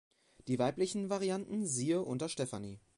Die 0.47 0.57
weiblichen 0.57 1.11
Varianten 1.11 1.67
siehe 1.67 2.01
unter 2.01 2.27
Stefanie. 2.27 2.79